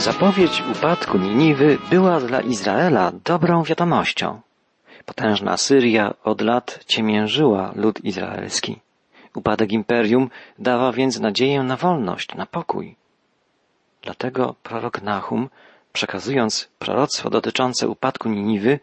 Zapowiedź 0.00 0.62
upadku 0.72 1.18
Niniwy 1.18 1.78
była 1.90 2.20
dla 2.20 2.40
Izraela 2.40 3.12
dobrą 3.24 3.62
wiadomością. 3.62 4.40
Potężna 5.06 5.56
Syria 5.56 6.14
od 6.24 6.40
lat 6.40 6.84
ciemiężyła 6.86 7.72
lud 7.76 8.04
izraelski. 8.04 8.80
Upadek 9.34 9.72
imperium 9.72 10.30
dawał 10.58 10.92
więc 10.92 11.20
nadzieję 11.20 11.62
na 11.62 11.76
wolność, 11.76 12.34
na 12.34 12.46
pokój. 12.46 12.96
Dlatego 14.02 14.54
prorok 14.62 15.02
Nahum, 15.02 15.48
przekazując 15.92 16.68
proroctwo 16.78 17.30
dotyczące 17.30 17.88
upadku 17.88 18.28
Niniwy, 18.28 18.80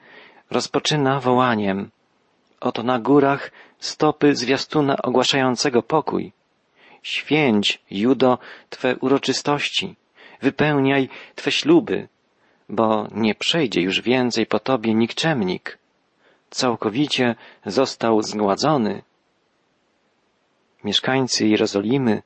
rozpoczyna 0.51 1.19
wołaniem 1.19 1.89
Oto 2.59 2.83
na 2.83 2.99
górach 2.99 3.51
stopy 3.79 4.35
zwiastuna 4.35 4.97
ogłaszającego 4.97 5.83
pokój. 5.83 6.31
Święć, 7.03 7.81
Judo, 7.91 8.37
Twe 8.69 8.95
uroczystości, 8.95 9.95
wypełniaj 10.41 11.09
Twe 11.35 11.51
śluby, 11.51 12.07
bo 12.69 13.07
nie 13.11 13.35
przejdzie 13.35 13.81
już 13.81 14.01
więcej 14.01 14.45
po 14.45 14.59
Tobie 14.59 14.93
nikczemnik. 14.93 15.77
Całkowicie 16.49 17.35
został 17.65 18.21
zgładzony. 18.21 19.01
Mieszkańcy 20.83 21.47
Jerozolimy, 21.47 22.23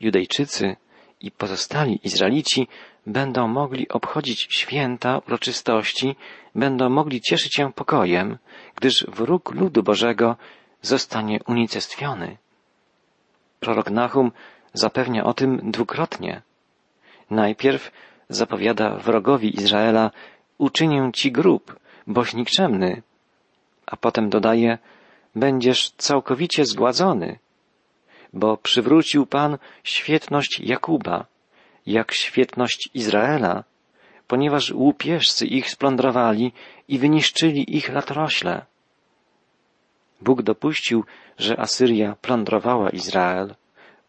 Judejczycy 0.00 0.76
i 1.20 1.30
pozostali 1.30 2.00
Izraelici 2.04 2.68
będą 3.06 3.48
mogli 3.48 3.88
obchodzić 3.88 4.46
święta, 4.50 5.20
uroczystości, 5.26 6.16
będą 6.54 6.88
mogli 6.88 7.20
cieszyć 7.20 7.54
się 7.54 7.72
pokojem, 7.72 8.38
gdyż 8.76 9.06
wróg 9.08 9.54
ludu 9.54 9.82
Bożego 9.82 10.36
zostanie 10.82 11.40
unicestwiony. 11.46 12.36
Prorok 13.60 13.90
Nahum 13.90 14.32
zapewnia 14.74 15.24
o 15.24 15.34
tym 15.34 15.70
dwukrotnie. 15.70 16.42
Najpierw 17.32 17.90
zapowiada 18.28 18.96
wrogowi 18.96 19.56
Izraela, 19.56 20.10
uczynię 20.58 21.10
ci 21.14 21.32
grób, 21.32 21.78
boś 22.06 22.34
nikczemny, 22.34 23.02
a 23.86 23.96
potem 23.96 24.30
dodaje, 24.30 24.78
będziesz 25.34 25.90
całkowicie 25.90 26.64
zgładzony, 26.64 27.38
bo 28.32 28.56
przywrócił 28.56 29.26
Pan 29.26 29.58
świetność 29.84 30.60
Jakuba, 30.60 31.26
jak 31.86 32.12
świetność 32.12 32.90
Izraela, 32.94 33.64
ponieważ 34.26 34.70
łupieżcy 34.70 35.46
ich 35.46 35.70
splądrowali 35.70 36.52
i 36.88 36.98
wyniszczyli 36.98 37.76
ich 37.76 37.88
latorośle. 37.88 38.66
Bóg 40.20 40.42
dopuścił, 40.42 41.04
że 41.38 41.60
Asyria 41.60 42.16
plądrowała 42.20 42.90
Izrael. 42.90 43.54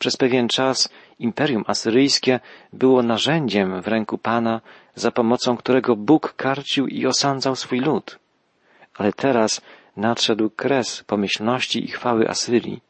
Przez 0.03 0.17
pewien 0.17 0.47
czas 0.47 0.89
Imperium 1.19 1.63
Asyryjskie 1.67 2.39
było 2.73 3.03
narzędziem 3.03 3.81
w 3.81 3.87
ręku 3.87 4.17
Pana, 4.17 4.61
za 4.95 5.11
pomocą 5.11 5.57
którego 5.57 5.95
Bóg 5.95 6.33
karcił 6.33 6.87
i 6.87 7.05
osądzał 7.05 7.55
swój 7.55 7.79
lud. 7.79 8.19
Ale 8.97 9.13
teraz 9.13 9.61
nadszedł 9.97 10.49
kres 10.49 11.03
pomyślności 11.03 11.85
i 11.85 11.87
chwały 11.87 12.29
Asyrii. 12.29 12.81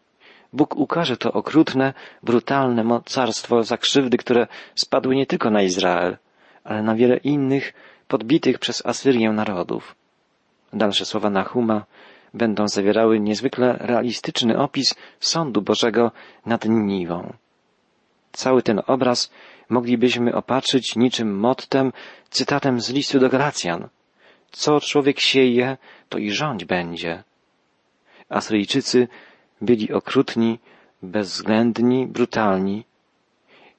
Bóg 0.53 0.75
ukaże 0.75 1.17
to 1.17 1.33
okrutne, 1.33 1.93
brutalne 2.23 2.83
mocarstwo 2.83 3.63
za 3.63 3.77
krzywdy, 3.77 4.17
które 4.17 4.47
spadły 4.75 5.15
nie 5.15 5.25
tylko 5.25 5.49
na 5.49 5.61
Izrael, 5.61 6.17
ale 6.63 6.83
na 6.83 6.95
wiele 6.95 7.17
innych, 7.17 7.73
podbitych 8.07 8.59
przez 8.59 8.85
Asyrię 8.85 9.31
narodów. 9.31 9.95
Dalsze 10.73 11.05
słowa 11.05 11.29
Nahuma 11.29 11.85
będą 12.33 12.67
zawierały 12.67 13.19
niezwykle 13.19 13.77
realistyczny 13.79 14.57
opis 14.57 14.95
sądu 15.19 15.61
Bożego 15.61 16.11
nad 16.45 16.65
Niniwą. 16.65 17.33
Cały 18.31 18.61
ten 18.61 18.81
obraz 18.87 19.31
moglibyśmy 19.69 20.35
opatrzyć 20.35 20.95
niczym 20.95 21.39
mottem, 21.39 21.93
cytatem 22.29 22.81
z 22.81 22.89
listu 22.89 23.19
do 23.19 23.29
Galacjan. 23.29 23.87
Co 24.51 24.79
człowiek 24.79 25.19
sieje, 25.19 25.77
to 26.09 26.17
i 26.17 26.31
rządź 26.31 26.65
będzie. 26.65 27.23
Asyryjczycy 28.29 29.07
byli 29.61 29.93
okrutni, 29.93 30.59
bezwzględni, 31.01 32.07
brutalni. 32.07 32.85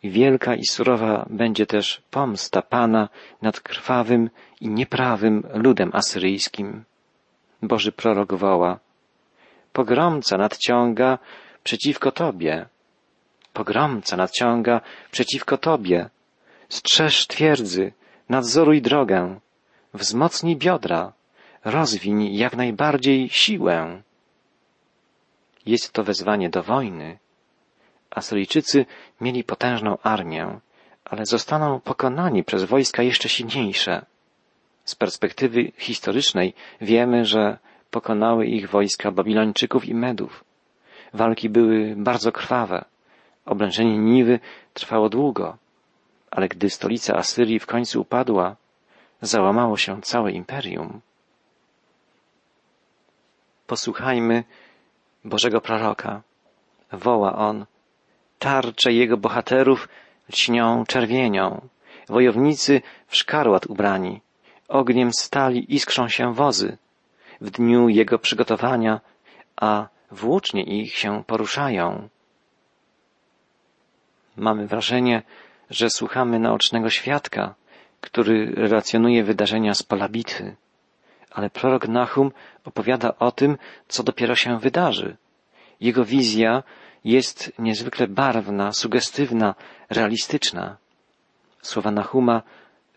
Wielka 0.05 0.55
i 0.55 0.65
surowa 0.65 1.27
będzie 1.31 1.67
też 1.67 2.03
pomsta 2.11 2.63
Pana 2.63 3.09
nad 3.43 3.61
krwawym 3.61 4.31
i 4.61 4.69
nieprawym 4.69 5.43
ludem 5.55 5.91
asyryjskim. 5.93 6.85
Boży 7.69 7.93
prorok 7.93 8.35
woła. 8.35 8.79
Pogromca 9.73 10.37
nadciąga 10.37 11.19
przeciwko 11.65 12.13
Tobie. 12.13 12.67
Pogromca 13.53 14.17
nadciąga 14.17 14.81
przeciwko 15.11 15.59
Tobie. 15.59 16.11
Strzeż 16.69 17.27
twierdzy, 17.27 17.93
nadzoruj 18.29 18.83
drogę, 18.83 19.41
wzmocnij 19.95 20.57
biodra, 20.57 21.13
rozwiń 21.65 22.35
jak 22.35 22.57
najbardziej 22.57 23.29
siłę. 23.29 24.03
Jest 25.67 25.93
to 25.93 26.05
wezwanie 26.05 26.51
do 26.51 26.63
wojny. 26.63 27.19
Asyryjczycy 28.11 28.87
mieli 29.21 29.45
potężną 29.45 29.99
armię, 30.03 30.61
ale 31.05 31.27
zostaną 31.27 31.81
pokonani 31.81 32.45
przez 32.45 32.65
wojska 32.65 33.03
jeszcze 33.03 33.29
silniejsze. 33.29 34.07
Z 34.85 34.95
perspektywy 34.95 35.73
historycznej 35.79 36.55
wiemy, 36.81 37.25
że 37.25 37.59
pokonały 37.91 38.47
ich 38.47 38.71
wojska 38.71 39.11
Babilończyków 39.11 39.85
i 39.85 39.95
Medów. 39.95 40.45
Walki 41.15 41.49
były 41.49 41.95
bardzo 41.97 42.33
krwawe. 42.33 42.85
Oblężenie 43.47 43.99
Niwy 43.99 44.41
trwało 44.75 45.09
długo, 45.09 45.57
ale 46.31 46.49
gdy 46.49 46.71
stolica 46.71 47.15
Asyrii 47.15 47.59
w 47.59 47.67
końcu 47.67 48.01
upadła, 48.01 48.57
załamało 49.21 49.77
się 49.77 50.03
całe 50.03 50.33
imperium. 50.33 51.01
Posłuchajmy 53.67 54.45
Bożego 55.25 55.61
proroka. 55.61 56.23
Woła 56.93 57.37
on, 57.37 57.67
tarcze 58.39 58.93
jego 58.93 59.17
bohaterów 59.17 59.89
lśnią 60.29 60.85
czerwienią, 60.87 61.69
wojownicy 62.09 62.83
w 63.07 63.17
szkarłat 63.17 63.67
ubrani, 63.67 64.21
ogniem 64.69 65.13
stali 65.13 65.75
iskrzą 65.75 66.09
się 66.09 66.35
wozy, 66.35 66.79
w 67.41 67.51
dniu 67.51 67.89
jego 67.89 68.19
przygotowania, 68.19 69.01
a 69.57 69.89
włócznie 70.11 70.63
ich 70.63 70.95
się 70.95 71.25
poruszają. 71.27 72.09
Mamy 74.37 74.67
wrażenie, 74.67 75.23
że 75.71 75.91
słuchamy 75.91 76.39
naocznego 76.39 76.91
świadka, 76.91 77.55
który 78.01 78.55
relacjonuje 78.55 79.25
wydarzenia 79.25 79.75
z 79.75 79.83
pola 79.83 80.09
bitwy. 80.09 80.57
Ale 81.31 81.51
prorok 81.51 81.89
Nahum 81.89 82.33
opowiada 82.65 83.19
o 83.19 83.33
tym, 83.33 83.59
co 83.89 84.03
dopiero 84.03 84.35
się 84.35 84.59
wydarzy. 84.59 85.17
Jego 85.81 86.05
wizja 86.05 86.63
jest 87.05 87.53
niezwykle 87.59 88.09
barwna, 88.09 88.73
sugestywna, 88.73 89.55
realistyczna. 89.91 90.77
Słowa 91.63 91.91
Nahuma 91.91 92.43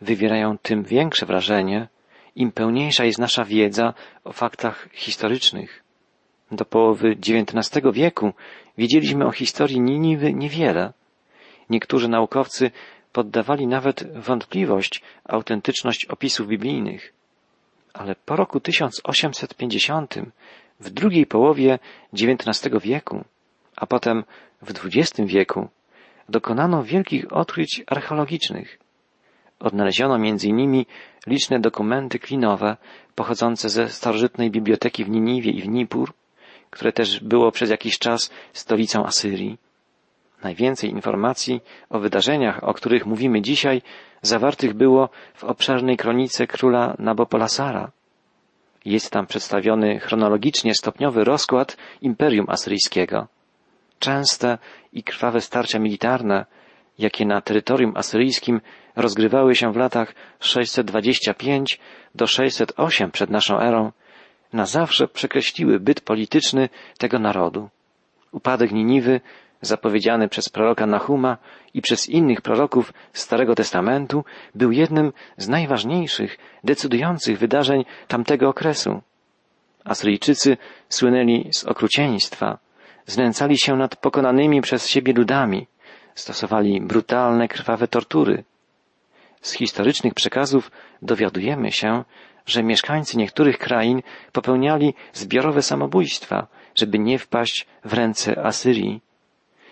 wywierają 0.02 0.58
tym 0.58 0.84
większe 0.84 1.26
wrażenie, 1.26 1.88
im 2.36 2.52
pełniejsza 2.52 3.06
jest 3.06 3.20
nasza 3.20 3.46
wiedza 3.46 3.94
o 4.24 4.34
faktach 4.34 4.90
historycznych. 4.94 5.84
Do 6.52 6.66
połowy 6.66 7.10
XIX 7.10 7.86
wieku 7.94 8.34
wiedzieliśmy 8.78 9.26
o 9.26 9.32
historii 9.32 9.82
Niniwy 9.82 10.34
niewiele. 10.34 10.94
Niektórzy 11.70 12.08
naukowcy 12.08 12.72
poddawali 13.12 13.68
nawet 13.68 14.18
wątpliwość 14.18 15.02
autentyczność 15.24 16.06
opisów 16.06 16.48
biblijnych. 16.48 17.14
Ale 17.94 18.16
po 18.16 18.36
roku 18.36 18.60
1850, 18.60 20.16
w 20.80 20.90
drugiej 20.90 21.26
połowie 21.26 21.80
XIX 22.14 22.76
wieku, 22.82 23.24
a 23.76 23.86
potem 23.86 24.24
w 24.62 24.86
XX 24.86 25.30
wieku, 25.30 25.68
dokonano 26.30 26.84
wielkich 26.84 27.34
odkryć 27.34 27.84
archeologicznych. 27.88 28.80
Odnaleziono 29.60 30.18
między 30.18 30.48
innymi 30.48 30.86
liczne 31.28 31.60
dokumenty 31.60 32.20
klinowe 32.20 32.78
pochodzące 33.16 33.70
ze 33.70 33.90
starożytnej 33.90 34.52
biblioteki 34.52 35.06
w 35.06 35.10
Niniwie 35.10 35.52
i 35.52 35.62
w 35.62 35.68
Nipur, 35.68 36.14
które 36.70 36.92
też 36.92 37.20
było 37.20 37.52
przez 37.52 37.70
jakiś 37.70 38.00
czas 38.00 38.32
stolicą 38.54 39.06
Asyrii. 39.06 39.58
Najwięcej 40.44 40.90
informacji 40.90 41.62
o 41.90 42.00
wydarzeniach, 42.00 42.64
o 42.64 42.74
których 42.74 43.06
mówimy 43.06 43.42
dzisiaj, 43.42 43.82
zawartych 44.22 44.74
było 44.74 45.10
w 45.34 45.44
obszernej 45.44 45.98
kronice 45.98 46.48
króla 46.48 46.96
Nabopolasara. 47.00 47.92
Jest 48.86 49.12
tam 49.12 49.28
przedstawiony 49.28 50.00
chronologicznie 50.00 50.76
stopniowy 50.76 51.24
rozkład 51.24 51.78
Imperium 52.02 52.50
Asyryjskiego. 52.50 53.28
Częste 54.00 54.58
i 54.94 55.04
krwawe 55.04 55.42
starcia 55.42 55.80
militarne, 55.80 56.46
jakie 57.00 57.26
na 57.26 57.42
terytorium 57.42 57.94
asyryjskim 57.96 58.62
rozgrywały 58.96 59.56
się 59.56 59.74
w 59.74 59.76
latach 59.78 60.16
625 60.40 61.80
do 62.16 62.28
608 62.28 63.12
przed 63.12 63.30
naszą 63.30 63.60
erą, 63.60 63.92
na 64.54 64.66
zawsze 64.66 65.08
przekreśliły 65.08 65.80
byt 65.80 66.02
polityczny 66.02 66.70
tego 66.98 67.20
narodu. 67.20 67.70
Upadek 68.32 68.72
Niniwy 68.72 69.22
zapowiedziany 69.62 70.30
przez 70.30 70.50
proroka 70.50 70.86
Nahuma 70.86 71.38
i 71.74 71.82
przez 71.82 72.10
innych 72.10 72.42
proroków 72.42 72.94
Starego 73.14 73.56
Testamentu, 73.56 74.24
był 74.56 74.72
jednym 74.72 75.14
z 75.38 75.48
najważniejszych, 75.48 76.38
decydujących 76.64 77.40
wydarzeń 77.40 77.86
tamtego 78.08 78.50
okresu. 78.50 79.02
Asyryjczycy 79.86 80.58
słynęli 80.90 81.50
z 81.54 81.64
okrucieństwa, 81.64 82.58
znęcali 83.06 83.58
się 83.58 83.76
nad 83.76 83.96
pokonanymi 83.96 84.62
przez 84.62 84.88
siebie 84.88 85.14
ludami, 85.14 85.68
stosowali 86.18 86.82
brutalne, 86.82 87.48
krwawe 87.48 87.88
tortury. 87.88 88.44
Z 89.42 89.52
historycznych 89.54 90.14
przekazów 90.14 90.72
dowiadujemy 91.02 91.72
się, 91.72 92.04
że 92.46 92.64
mieszkańcy 92.64 93.18
niektórych 93.18 93.58
krain 93.58 94.02
popełniali 94.32 94.94
zbiorowe 95.14 95.62
samobójstwa, 95.62 96.48
żeby 96.76 97.00
nie 97.00 97.20
wpaść 97.20 97.68
w 97.86 97.94
ręce 97.94 98.46
Asyrii. 98.46 99.02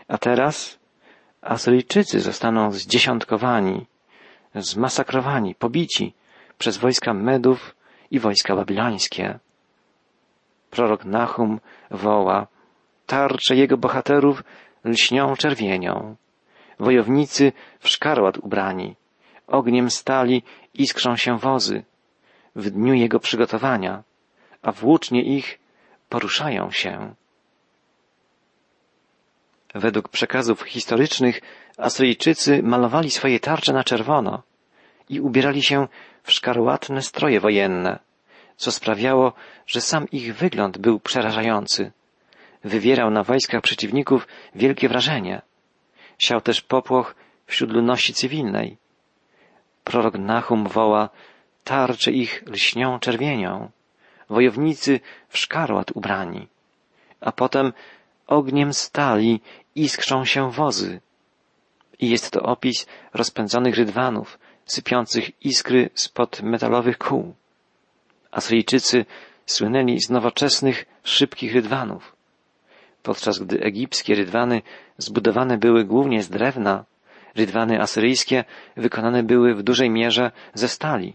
A 0.07 0.17
teraz 0.17 0.79
Asyryjczycy 1.41 2.19
zostaną 2.19 2.71
zdziesiątkowani, 2.71 3.85
zmasakrowani, 4.55 5.55
pobici 5.55 6.13
przez 6.57 6.77
wojska 6.77 7.13
Medów 7.13 7.75
i 8.11 8.19
wojska 8.19 8.55
babilońskie. 8.55 9.39
Prorok 10.69 11.05
Nahum 11.05 11.59
woła, 11.91 12.47
tarcze 13.05 13.55
jego 13.55 13.77
bohaterów 13.77 14.43
lśnią 14.83 15.35
czerwienią, 15.35 16.15
wojownicy 16.79 17.53
w 17.79 17.89
szkarłat 17.89 18.37
ubrani, 18.37 18.95
ogniem 19.47 19.89
stali 19.89 20.43
iskrzą 20.73 21.15
się 21.15 21.37
wozy, 21.37 21.83
w 22.55 22.69
dniu 22.69 22.93
jego 22.93 23.19
przygotowania, 23.19 24.03
a 24.61 24.71
włócznie 24.71 25.23
ich 25.23 25.59
poruszają 26.09 26.71
się. 26.71 27.15
Według 29.75 30.09
przekazów 30.09 30.61
historycznych 30.61 31.41
Asyryjczycy 31.77 32.63
malowali 32.63 33.11
swoje 33.11 33.39
tarcze 33.39 33.73
na 33.73 33.83
czerwono 33.83 34.43
i 35.09 35.21
ubierali 35.21 35.63
się 35.63 35.87
w 36.23 36.31
szkarłatne 36.31 37.01
stroje 37.01 37.39
wojenne, 37.39 37.99
co 38.57 38.71
sprawiało, 38.71 39.33
że 39.67 39.81
sam 39.81 40.09
ich 40.11 40.35
wygląd 40.35 40.77
był 40.77 40.99
przerażający. 40.99 41.91
Wywierał 42.63 43.11
na 43.11 43.23
wojskach 43.23 43.61
przeciwników 43.61 44.27
wielkie 44.55 44.89
wrażenie. 44.89 45.41
Siał 46.17 46.41
też 46.41 46.61
popłoch 46.61 47.15
wśród 47.45 47.71
ludności 47.71 48.13
cywilnej. 48.13 48.77
Prorok 49.83 50.17
Nahum 50.17 50.67
woła, 50.67 51.09
tarcze 51.63 52.11
ich 52.11 52.43
lśnią 52.47 52.99
czerwienią, 52.99 53.71
wojownicy 54.29 54.99
w 55.29 55.37
szkarłat 55.37 55.91
ubrani, 55.91 56.47
a 57.21 57.31
potem 57.31 57.73
ogniem 58.27 58.73
stali 58.73 59.41
iskrzą 59.75 60.25
się 60.25 60.51
wozy. 60.51 61.01
I 61.99 62.09
jest 62.09 62.31
to 62.31 62.41
opis 62.41 62.85
rozpędzonych 63.13 63.75
rydwanów, 63.75 64.39
sypiących 64.65 65.45
iskry 65.45 65.89
spod 65.93 66.41
metalowych 66.41 66.97
kół. 66.97 67.35
Asyryjczycy 68.31 69.05
słynęli 69.45 69.99
z 69.99 70.09
nowoczesnych, 70.09 70.85
szybkich 71.03 71.53
rydwanów. 71.53 72.15
Podczas 73.03 73.39
gdy 73.39 73.59
egipskie 73.59 74.15
rydwany 74.15 74.61
zbudowane 74.97 75.57
były 75.57 75.83
głównie 75.83 76.23
z 76.23 76.29
drewna, 76.29 76.85
rydwany 77.35 77.81
asyryjskie 77.81 78.43
wykonane 78.77 79.23
były 79.23 79.55
w 79.55 79.63
dużej 79.63 79.89
mierze 79.89 80.31
ze 80.53 80.67
stali. 80.67 81.13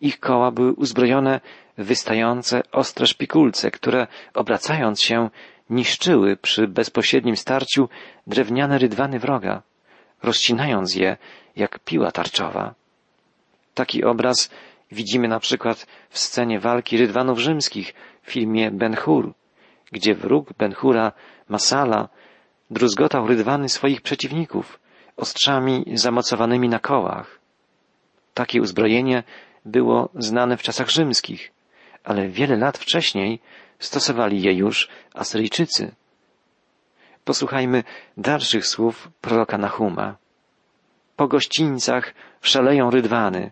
Ich 0.00 0.20
koła 0.20 0.50
były 0.50 0.72
uzbrojone 0.72 1.40
w 1.78 1.84
wystające 1.84 2.62
ostre 2.72 3.06
szpikulce, 3.06 3.70
które 3.70 4.06
obracając 4.34 5.02
się 5.02 5.30
niszczyły 5.70 6.36
przy 6.36 6.68
bezpośrednim 6.68 7.36
starciu 7.36 7.88
drewniane 8.26 8.78
rydwany 8.78 9.18
wroga, 9.18 9.62
rozcinając 10.22 10.94
je 10.94 11.16
jak 11.56 11.78
piła 11.78 12.12
tarczowa. 12.12 12.74
Taki 13.74 14.04
obraz 14.04 14.50
widzimy 14.92 15.28
na 15.28 15.40
przykład 15.40 15.86
w 16.10 16.18
scenie 16.18 16.60
walki 16.60 16.96
rydwanów 16.96 17.38
rzymskich 17.38 17.94
w 18.22 18.32
filmie 18.32 18.70
Ben 18.70 18.96
Hur, 18.96 19.34
gdzie 19.92 20.14
wróg 20.14 20.52
Ben 20.58 20.74
Hura, 20.74 21.12
Masala, 21.48 22.08
druzgotał 22.70 23.26
rydwany 23.26 23.68
swoich 23.68 24.00
przeciwników 24.00 24.80
ostrzami 25.16 25.84
zamocowanymi 25.94 26.68
na 26.68 26.78
kołach. 26.78 27.38
Takie 28.34 28.60
uzbrojenie 28.60 29.22
było 29.64 30.08
znane 30.14 30.56
w 30.56 30.62
czasach 30.62 30.88
rzymskich, 30.90 31.52
ale 32.04 32.28
wiele 32.28 32.56
lat 32.56 32.78
wcześniej 32.78 33.40
stosowali 33.78 34.42
je 34.42 34.52
już 34.52 34.88
Asyryjczycy. 35.14 35.94
Posłuchajmy 37.24 37.84
dalszych 38.16 38.66
słów 38.66 39.08
proroka 39.20 39.58
Nahuma. 39.58 40.16
Po 41.16 41.28
gościńcach 41.28 42.14
szaleją 42.42 42.90
rydwany, 42.90 43.50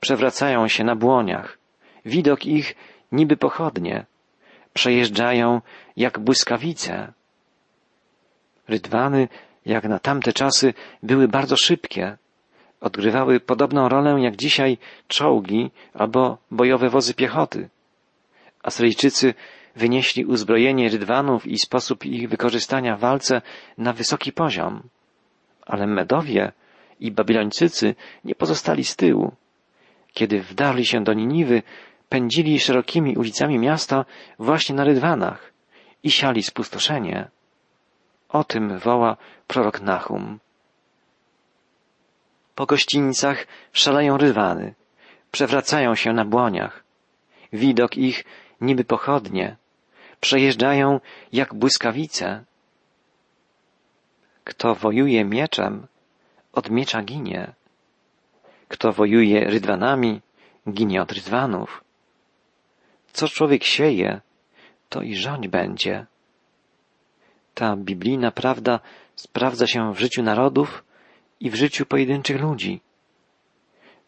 przewracają 0.00 0.68
się 0.68 0.84
na 0.84 0.96
błoniach, 0.96 1.58
widok 2.04 2.46
ich 2.46 2.76
niby 3.12 3.36
pochodnie, 3.36 4.06
przejeżdżają 4.74 5.60
jak 5.96 6.18
błyskawice. 6.18 7.12
Rydwany, 8.68 9.28
jak 9.66 9.84
na 9.84 9.98
tamte 9.98 10.32
czasy, 10.32 10.74
były 11.02 11.28
bardzo 11.28 11.56
szybkie, 11.56 12.16
odgrywały 12.80 13.40
podobną 13.40 13.88
rolę 13.88 14.20
jak 14.20 14.36
dzisiaj 14.36 14.78
czołgi 15.08 15.70
albo 15.94 16.38
bojowe 16.50 16.90
wozy 16.90 17.14
piechoty. 17.14 17.68
Asyryjczycy 18.62 19.34
wynieśli 19.76 20.24
uzbrojenie 20.24 20.88
rydwanów 20.88 21.46
i 21.46 21.58
sposób 21.58 22.06
ich 22.06 22.28
wykorzystania 22.28 22.96
w 22.96 23.00
walce 23.00 23.42
na 23.78 23.92
wysoki 23.92 24.32
poziom. 24.32 24.82
Ale 25.66 25.86
Medowie 25.86 26.52
i 27.00 27.12
Babilończycy 27.12 27.94
nie 28.24 28.34
pozostali 28.34 28.84
z 28.84 28.96
tyłu. 28.96 29.32
Kiedy 30.12 30.40
wdarli 30.40 30.86
się 30.86 31.04
do 31.04 31.12
Niniwy, 31.12 31.62
pędzili 32.08 32.60
szerokimi 32.60 33.16
ulicami 33.16 33.58
miasta 33.58 34.04
właśnie 34.38 34.74
na 34.74 34.84
rydwanach 34.84 35.52
i 36.02 36.10
siali 36.10 36.42
spustoszenie. 36.42 37.33
O 38.34 38.44
tym 38.44 38.78
woła 38.78 39.16
prorok 39.46 39.80
Nahum. 39.80 40.40
Po 42.54 42.66
gościńcach 42.66 43.46
szaleją 43.72 44.16
rydwany, 44.16 44.74
przewracają 45.32 45.94
się 45.94 46.12
na 46.12 46.24
błoniach. 46.24 46.84
Widok 47.52 47.96
ich 47.96 48.24
niby 48.60 48.84
pochodnie, 48.84 49.56
przejeżdżają 50.20 51.00
jak 51.32 51.54
błyskawice. 51.54 52.44
Kto 54.44 54.74
wojuje 54.74 55.24
mieczem, 55.24 55.86
od 56.52 56.70
miecza 56.70 57.02
ginie. 57.02 57.52
Kto 58.68 58.92
wojuje 58.92 59.44
rydwanami, 59.44 60.20
ginie 60.68 61.02
od 61.02 61.12
rydwanów. 61.12 61.84
Co 63.12 63.28
człowiek 63.28 63.64
sieje, 63.64 64.20
to 64.88 65.02
i 65.02 65.16
rządź 65.16 65.48
będzie. 65.48 66.06
Ta 67.54 67.76
biblijna 67.76 68.30
prawda 68.30 68.80
sprawdza 69.16 69.66
się 69.66 69.94
w 69.94 69.98
życiu 69.98 70.22
narodów 70.22 70.84
i 71.40 71.50
w 71.50 71.54
życiu 71.54 71.86
pojedynczych 71.86 72.40
ludzi. 72.40 72.80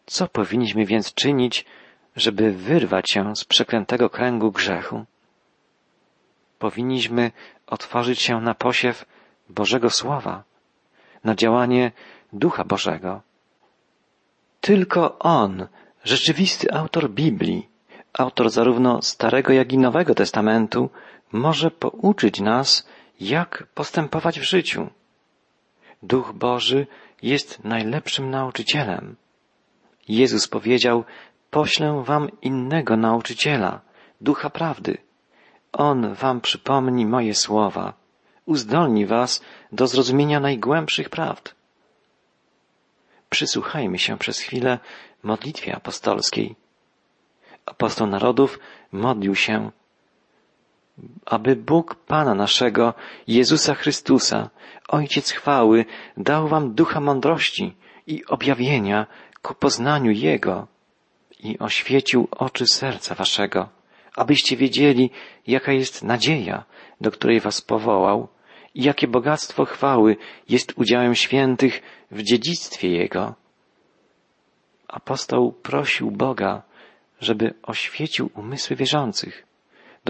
Co 0.05 0.27
powinniśmy 0.27 0.85
więc 0.85 1.13
czynić, 1.13 1.65
żeby 2.15 2.51
wyrwać 2.51 3.11
się 3.11 3.35
z 3.35 3.43
przeklętego 3.43 4.09
kręgu 4.09 4.51
grzechu? 4.51 5.05
Powinniśmy 6.59 7.31
otworzyć 7.67 8.21
się 8.21 8.41
na 8.41 8.53
posiew 8.55 9.05
Bożego 9.49 9.89
Słowa, 9.89 10.43
na 11.23 11.35
działanie 11.35 11.91
Ducha 12.33 12.63
Bożego. 12.63 13.21
Tylko 14.61 15.19
On, 15.19 15.67
rzeczywisty 16.03 16.73
autor 16.73 17.09
Biblii, 17.09 17.69
autor 18.13 18.49
zarówno 18.49 19.01
Starego, 19.01 19.53
jak 19.53 19.73
i 19.73 19.77
Nowego 19.77 20.15
Testamentu, 20.15 20.89
może 21.31 21.71
pouczyć 21.71 22.39
nas, 22.39 22.87
jak 23.19 23.67
postępować 23.73 24.39
w 24.39 24.43
życiu. 24.43 24.89
Duch 26.03 26.33
Boży 26.33 26.87
jest 27.21 27.63
najlepszym 27.63 28.29
nauczycielem. 28.29 29.15
Jezus 30.07 30.47
powiedział, 30.47 31.03
poślę 31.49 32.03
wam 32.05 32.29
innego 32.41 32.97
nauczyciela, 32.97 33.81
ducha 34.21 34.49
prawdy. 34.49 34.97
On 35.71 36.13
wam 36.13 36.41
przypomni 36.41 37.05
moje 37.05 37.35
słowa, 37.35 37.93
uzdolni 38.45 39.05
was 39.05 39.41
do 39.71 39.87
zrozumienia 39.87 40.39
najgłębszych 40.39 41.09
prawd. 41.09 41.55
Przysłuchajmy 43.29 43.99
się 43.99 44.17
przez 44.17 44.39
chwilę 44.39 44.79
modlitwie 45.23 45.75
apostolskiej. 45.75 46.55
Apostoł 47.65 48.07
narodów 48.07 48.59
modlił 48.91 49.35
się, 49.35 49.71
aby 51.25 51.55
Bóg 51.55 51.95
Pana 51.95 52.35
naszego, 52.35 52.93
Jezusa 53.27 53.73
Chrystusa, 53.73 54.49
Ojciec 54.87 55.31
chwały, 55.31 55.85
dał 56.17 56.47
wam 56.47 56.73
ducha 56.73 56.99
mądrości 56.99 57.75
i 58.07 58.25
objawienia 58.25 59.07
ku 59.41 59.55
poznaniu 59.55 60.11
Jego 60.11 60.67
i 61.39 61.59
oświecił 61.59 62.27
oczy 62.31 62.65
serca 62.67 63.15
waszego, 63.15 63.69
abyście 64.15 64.57
wiedzieli, 64.57 65.09
jaka 65.47 65.71
jest 65.71 66.03
nadzieja, 66.03 66.63
do 67.01 67.11
której 67.11 67.39
was 67.39 67.61
powołał 67.61 68.27
i 68.75 68.83
jakie 68.83 69.07
bogactwo 69.07 69.65
chwały 69.65 70.17
jest 70.49 70.73
udziałem 70.75 71.15
świętych 71.15 71.81
w 72.11 72.23
dziedzictwie 72.23 72.89
Jego. 72.89 73.35
Apostoł 74.87 75.51
prosił 75.51 76.11
Boga, 76.11 76.61
żeby 77.19 77.53
oświecił 77.63 78.29
umysły 78.35 78.75
wierzących, 78.75 79.46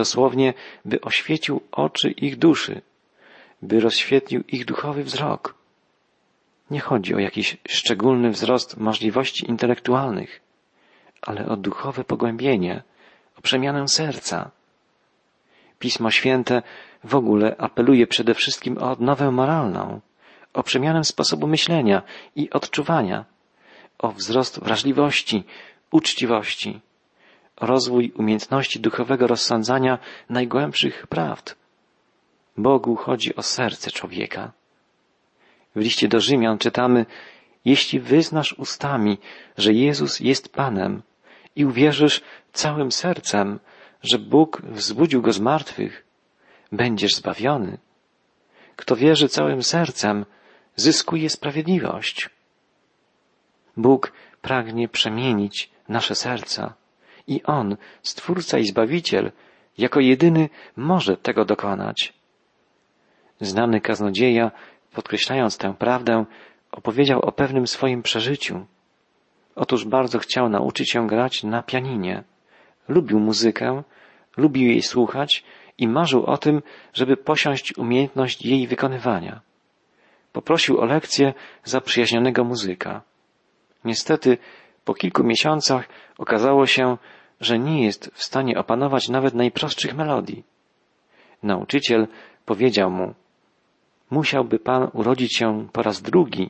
dosłownie, 0.02 0.54
by 0.86 1.02
oświecił 1.02 1.56
oczy 1.72 2.08
ich 2.28 2.36
duszy, 2.46 2.82
by 3.62 3.76
rozświetlił 3.80 4.42
ich 4.48 4.64
duchowy 4.66 5.04
wzrok. 5.04 5.44
Nie 6.72 6.80
chodzi 6.80 7.16
o 7.16 7.20
jakiś 7.20 7.58
szczególny 7.68 8.30
wzrost 8.32 8.78
możliwości 8.78 9.50
intelektualnych, 9.54 10.32
ale 11.22 11.42
o 11.54 11.56
duchowe 11.58 12.04
pogłębienie, 12.04 12.84
o 13.38 13.42
przemianę 13.42 13.88
serca. 13.88 14.52
Pismo 15.80 16.12
Święte 16.12 16.62
w 17.04 17.16
ogóle 17.16 17.56
apeluje 17.58 18.08
przede 18.08 18.34
wszystkim 18.34 18.78
o 18.78 18.92
odnowę 18.92 19.32
moralną, 19.32 20.02
o 20.54 20.64
przemianę 20.64 21.04
sposobu 21.04 21.48
myślenia 21.48 22.02
i 22.36 22.50
odczuwania, 22.50 23.26
o 23.98 24.12
wzrost 24.12 24.60
wrażliwości, 24.60 25.44
uczciwości, 25.92 26.82
rozwój 27.62 28.12
umiejętności 28.16 28.80
duchowego 28.80 29.28
rozsądzania 29.28 30.00
najgłębszych 30.30 31.08
prawd. 31.08 31.56
Bogu 32.58 32.96
chodzi 32.96 33.36
o 33.36 33.44
serce 33.44 33.92
człowieka. 33.92 34.52
W 35.76 35.80
liście 35.80 36.08
do 36.08 36.20
Rzymian 36.20 36.58
czytamy, 36.58 37.06
jeśli 37.66 38.00
wyznasz 38.00 38.54
ustami, 38.54 39.18
że 39.58 39.74
Jezus 39.74 40.20
jest 40.20 40.50
Panem 40.50 41.02
i 41.56 41.66
uwierzysz 41.66 42.22
całym 42.54 42.92
sercem, 42.92 43.60
że 44.04 44.20
Bóg 44.20 44.62
wzbudził 44.62 45.22
go 45.22 45.34
z 45.34 45.40
martwych, 45.40 46.06
będziesz 46.72 47.16
zbawiony. 47.16 47.78
Kto 48.76 48.96
wierzy 48.96 49.30
całym 49.30 49.64
sercem, 49.64 50.26
zyskuje 50.76 51.30
sprawiedliwość. 51.30 52.30
Bóg 53.78 54.12
pragnie 54.42 54.90
przemienić 54.90 55.70
nasze 55.90 56.16
serca 56.16 56.74
i 57.28 57.44
On, 57.44 57.78
Stwórca 58.04 58.58
i 58.58 58.66
Zbawiciel, 58.66 59.32
jako 59.78 60.00
jedyny 60.00 60.50
może 60.76 61.18
tego 61.18 61.46
dokonać. 61.46 62.14
Znany 63.42 63.82
kaznodzieja, 63.82 64.52
podkreślając 64.92 65.58
tę 65.58 65.74
prawdę, 65.80 66.26
opowiedział 66.72 67.20
o 67.20 67.32
pewnym 67.32 67.68
swoim 67.68 68.04
przeżyciu. 68.04 68.66
Otóż 69.56 69.86
bardzo 69.86 70.20
chciał 70.20 70.50
nauczyć 70.50 70.92
się 70.92 71.08
grać 71.08 71.44
na 71.44 71.64
pianinie. 71.64 72.24
Lubił 72.88 73.20
muzykę, 73.20 73.84
lubił 74.38 74.68
jej 74.68 74.82
słuchać 74.82 75.44
i 75.78 75.88
marzył 75.88 76.26
o 76.26 76.38
tym, 76.38 76.62
żeby 76.94 77.18
posiąść 77.18 77.78
umiejętność 77.78 78.46
jej 78.46 78.68
wykonywania. 78.68 79.42
Poprosił 80.34 80.80
o 80.80 80.86
lekcję 80.86 81.34
zaprzyjaźnionego 81.64 82.44
muzyka. 82.44 83.02
Niestety, 83.86 84.38
po 84.86 84.94
kilku 84.94 85.24
miesiącach 85.24 85.90
okazało 86.18 86.66
się, 86.66 86.98
że 87.42 87.60
nie 87.60 87.86
jest 87.86 88.12
w 88.14 88.24
stanie 88.24 88.58
opanować 88.60 89.10
nawet 89.10 89.34
najprostszych 89.34 89.96
melodii. 89.96 90.44
Nauczyciel 91.44 92.08
powiedział 92.46 92.92
mu, 92.92 93.14
musiałby 94.10 94.60
pan 94.60 94.90
urodzić 94.94 95.38
się 95.38 95.68
po 95.74 95.84
raz 95.84 96.02
drugi. 96.02 96.50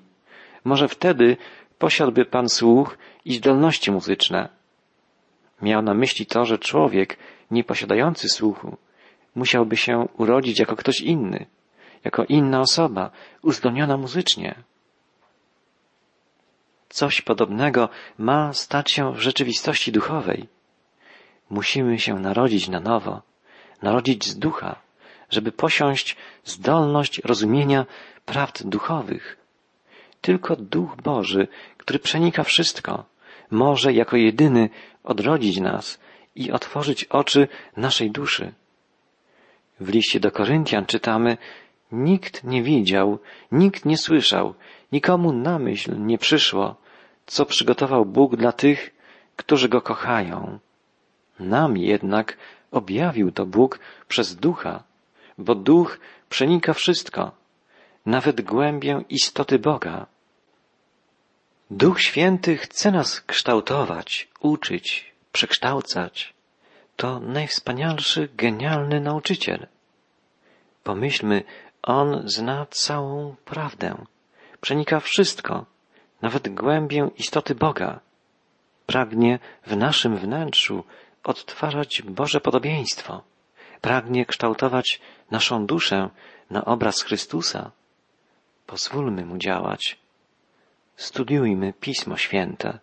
Może 0.64 0.88
wtedy 0.88 1.38
posiadłby 1.78 2.26
pan 2.26 2.50
słuch 2.50 2.98
i 3.26 3.34
zdolności 3.34 3.92
muzyczne. 3.92 4.50
Miał 5.62 5.82
na 5.82 5.94
myśli 5.94 6.26
to, 6.26 6.46
że 6.46 6.60
człowiek 6.60 7.18
nieposiadający 7.52 8.30
słuchu 8.30 8.78
musiałby 9.36 9.78
się 9.78 10.08
urodzić 10.18 10.60
jako 10.60 10.76
ktoś 10.76 11.02
inny, 11.02 11.46
jako 12.04 12.24
inna 12.24 12.60
osoba, 12.60 13.12
uzdolniona 13.42 13.98
muzycznie. 13.98 14.56
Coś 16.90 17.22
podobnego 17.22 17.90
ma 18.18 18.54
stać 18.54 18.92
się 18.92 19.14
w 19.14 19.20
rzeczywistości 19.20 19.92
duchowej. 19.92 20.48
Musimy 21.50 22.00
się 22.00 22.20
narodzić 22.20 22.68
na 22.68 22.80
nowo, 22.80 23.22
narodzić 23.82 24.26
z 24.26 24.40
ducha, 24.40 24.76
żeby 25.30 25.52
posiąść 25.52 26.16
zdolność 26.44 27.22
rozumienia 27.24 27.86
prawd 28.26 28.70
duchowych. 28.70 29.38
Tylko 30.22 30.56
Duch 30.56 30.96
Boży, 31.02 31.48
który 31.78 32.00
przenika 32.00 32.44
wszystko, 32.44 33.06
może 33.52 33.94
jako 33.94 34.18
jedyny 34.18 34.70
odrodzić 35.04 35.60
nas 35.60 36.00
i 36.36 36.52
otworzyć 36.52 37.04
oczy 37.04 37.48
naszej 37.78 38.12
duszy. 38.12 38.54
W 39.80 39.90
liście 39.90 40.20
do 40.20 40.32
Koryntian 40.32 40.86
czytamy, 40.86 41.38
nikt 41.92 42.44
nie 42.44 42.64
widział, 42.64 43.20
nikt 43.52 43.86
nie 43.86 43.98
słyszał, 43.98 44.54
nikomu 44.92 45.34
na 45.34 45.60
myśl 45.60 46.06
nie 46.06 46.18
przyszło, 46.18 46.76
co 47.26 47.46
przygotował 47.46 48.06
Bóg 48.06 48.36
dla 48.36 48.52
tych, 48.52 48.96
którzy 49.36 49.70
Go 49.70 49.82
kochają. 49.82 50.60
Nam 51.40 51.78
jednak 51.78 52.38
objawił 52.72 53.32
to 53.32 53.46
Bóg 53.46 53.80
przez 54.08 54.36
Ducha, 54.36 54.84
bo 55.38 55.56
Duch 55.56 56.00
przenika 56.30 56.74
wszystko, 56.74 57.32
nawet 58.06 58.42
głębię 58.42 59.02
istoty 59.10 59.60
Boga. 59.60 60.06
Duch 61.72 62.02
Święty 62.02 62.58
chce 62.58 62.92
nas 62.92 63.22
kształtować, 63.22 64.28
uczyć, 64.40 65.14
przekształcać. 65.32 66.34
To 66.96 67.20
najwspanialszy, 67.20 68.30
genialny 68.36 69.02
nauczyciel. 69.02 69.68
Pomyślmy, 70.84 71.44
On 71.84 72.22
zna 72.26 72.66
całą 72.70 73.36
prawdę, 73.46 74.06
przenika 74.62 75.00
wszystko, 75.00 75.66
nawet 76.22 76.54
głębię 76.54 77.10
istoty 77.18 77.56
Boga. 77.56 78.00
Pragnie 78.86 79.40
w 79.66 79.78
naszym 79.78 80.18
wnętrzu 80.18 80.84
odtwarzać 81.28 82.02
Boże 82.02 82.42
podobieństwo. 82.42 83.24
Pragnie 83.82 84.26
kształtować 84.26 85.02
naszą 85.32 85.66
duszę 85.66 86.10
na 86.50 86.66
obraz 86.66 87.02
Chrystusa. 87.02 87.72
Pozwólmy 88.66 89.26
Mu 89.26 89.38
działać. 89.38 89.98
Studiujmy 90.96 91.74
Pismo 91.74 92.18
Święte. 92.18 92.80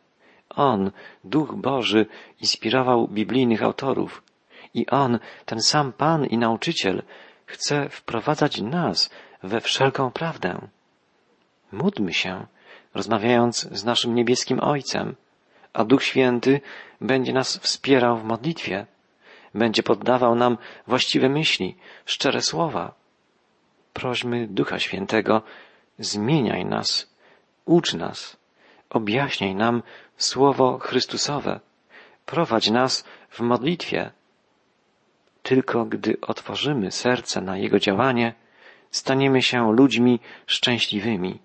On, 0.51 0.91
Duch 1.25 1.55
Boży, 1.55 2.07
inspirował 2.41 3.09
biblijnych 3.09 3.63
autorów. 3.63 4.23
I 4.75 4.87
On, 4.87 5.19
ten 5.45 5.63
sam 5.63 5.93
Pan 5.93 6.27
i 6.27 6.39
Nauczyciel, 6.39 7.03
chce 7.47 7.89
wprowadzać 7.89 8.61
nas 8.61 9.11
we 9.43 9.61
wszelką 9.61 10.11
prawdę. 10.11 10.69
Módlmy 11.73 12.15
się, 12.15 12.47
rozmawiając 12.95 13.61
z 13.61 13.85
naszym 13.85 14.15
niebieskim 14.15 14.61
Ojcem, 14.61 15.17
a 15.75 15.85
Duch 15.85 16.05
Święty 16.05 16.61
będzie 17.01 17.33
nas 17.33 17.59
wspierał 17.59 18.19
w 18.19 18.25
modlitwie, 18.25 18.87
będzie 19.55 19.83
poddawał 19.83 20.35
nam 20.35 20.59
właściwe 20.87 21.29
myśli, 21.29 21.77
szczere 22.07 22.43
słowa. 22.43 22.95
Prośmy 23.93 24.47
Ducha 24.49 24.79
Świętego, 24.79 25.43
zmieniaj 25.99 26.65
nas, 26.65 27.15
ucz 27.65 27.95
nas, 27.95 28.37
objaśniaj 28.91 29.55
nam 29.55 29.83
Słowo 30.17 30.79
Chrystusowe, 30.79 31.61
prowadź 32.27 32.71
nas 32.71 33.05
w 33.31 33.41
modlitwie. 33.41 34.11
Tylko 35.43 35.85
gdy 35.85 36.17
otworzymy 36.21 36.91
serce 36.91 37.41
na 37.41 37.57
Jego 37.57 37.79
działanie, 37.79 38.35
staniemy 38.91 39.43
się 39.43 39.73
ludźmi 39.73 40.21
szczęśliwymi, 40.47 41.39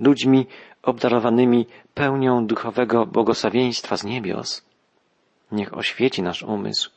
ludźmi 0.00 0.46
obdarowanymi 0.84 1.66
pełnią 1.94 2.46
duchowego 2.46 3.06
błogosławieństwa 3.06 3.96
z 3.96 4.04
niebios. 4.04 4.64
Niech 5.52 5.76
oświeci 5.76 6.22
nasz 6.22 6.42
umysł, 6.42 6.90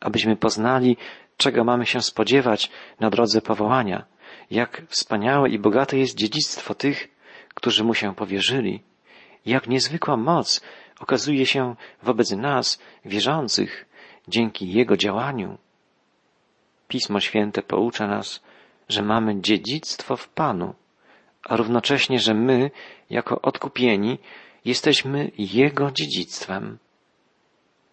abyśmy 0.00 0.36
poznali, 0.36 0.96
czego 1.36 1.64
mamy 1.64 1.86
się 1.86 2.02
spodziewać 2.02 2.70
na 3.00 3.10
drodze 3.10 3.40
powołania, 3.40 4.04
jak 4.50 4.82
wspaniałe 4.88 5.48
i 5.48 5.58
bogate 5.58 5.98
jest 5.98 6.14
dziedzictwo 6.14 6.74
tych, 6.74 7.08
którzy 7.54 7.84
mu 7.84 7.94
się 7.94 8.14
powierzyli, 8.14 8.82
jak 9.46 9.68
niezwykła 9.68 10.16
moc 10.16 10.60
okazuje 11.00 11.46
się 11.46 11.76
wobec 12.02 12.30
nas, 12.30 12.78
wierzących, 13.04 13.86
dzięki 14.28 14.72
Jego 14.72 14.96
działaniu. 14.96 15.58
Pismo 16.88 17.20
Święte 17.20 17.62
poucza 17.62 18.06
nas, 18.06 18.42
że 18.88 19.02
mamy 19.02 19.40
dziedzictwo 19.40 20.16
w 20.16 20.28
Panu, 20.28 20.74
a 21.48 21.56
równocześnie, 21.56 22.18
że 22.18 22.34
my, 22.34 22.70
jako 23.10 23.40
odkupieni, 23.40 24.18
jesteśmy 24.64 25.30
Jego 25.38 25.90
dziedzictwem. 25.90 26.78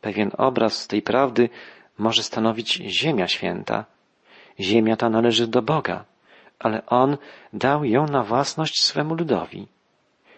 Pewien 0.02 0.32
obraz 0.38 0.88
tej 0.88 1.02
prawdy 1.02 1.50
może 1.98 2.24
stanowić 2.24 2.74
Ziemia 2.74 3.28
Święta. 3.28 3.86
Ziemia 4.60 4.96
ta 4.96 5.10
należy 5.10 5.48
do 5.48 5.62
Boga, 5.62 6.06
ale 6.60 6.86
On 6.86 7.18
dał 7.54 7.86
ją 7.86 8.06
na 8.06 8.24
własność 8.24 8.84
swemu 8.84 9.16
ludowi. 9.16 9.68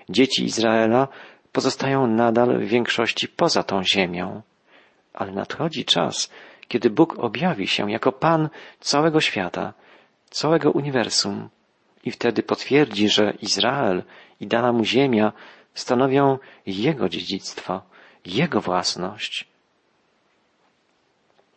Dzieci 0.10 0.44
Izraela 0.44 1.08
pozostają 1.52 2.08
nadal 2.08 2.60
w 2.60 2.68
większości 2.68 3.28
poza 3.28 3.64
tą 3.64 3.84
ziemią. 3.84 4.42
Ale 5.14 5.32
nadchodzi 5.32 5.86
czas, 5.86 6.32
kiedy 6.68 6.90
Bóg 6.90 7.20
objawi 7.20 7.68
się 7.68 7.92
jako 7.92 8.12
Pan 8.12 8.50
całego 8.80 9.22
świata 9.22 9.74
całego 10.30 10.72
uniwersum 10.72 11.50
i 12.06 12.12
wtedy 12.12 12.44
potwierdzi, 12.44 13.10
że 13.10 13.34
Izrael 13.42 14.04
i 14.40 14.48
dana 14.48 14.74
mu 14.74 14.86
ziemia 14.86 15.34
stanowią 15.74 16.38
jego 16.66 17.10
dziedzictwo, 17.10 17.82
jego 18.26 18.62
własność. 18.62 19.48